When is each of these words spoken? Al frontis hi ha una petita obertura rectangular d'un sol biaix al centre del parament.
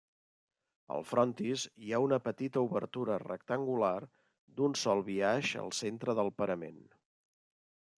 Al 0.95 1.03
frontis 1.09 1.65
hi 1.87 1.93
ha 1.93 1.99
una 2.07 2.19
petita 2.29 2.65
obertura 2.69 3.19
rectangular 3.27 3.95
d'un 4.59 4.77
sol 4.87 5.07
biaix 5.15 5.57
al 5.67 5.75
centre 5.85 6.21
del 6.23 6.39
parament. 6.45 6.87